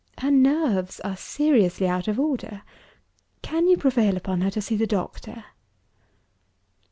[0.17, 2.63] Her nerves are seriously out of order.
[3.43, 5.43] Can you prevail upon her to see the doctor?"